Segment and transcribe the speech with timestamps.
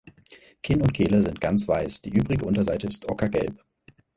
[0.63, 3.63] Kinn und Kehle sind ganz weiß, die übrige Unterseite ist ockergelb.